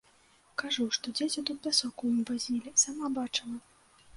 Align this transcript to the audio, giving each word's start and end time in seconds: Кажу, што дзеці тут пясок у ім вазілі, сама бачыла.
Кажу, 0.61 0.85
што 0.97 1.13
дзеці 1.19 1.43
тут 1.49 1.61
пясок 1.65 1.95
у 2.07 2.09
ім 2.13 2.25
вазілі, 2.31 2.75
сама 2.85 3.13
бачыла. 3.19 3.57